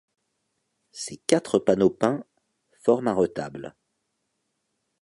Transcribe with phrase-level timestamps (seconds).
[0.91, 2.25] Ces quatre panneaux peints
[2.73, 3.75] forment un retable.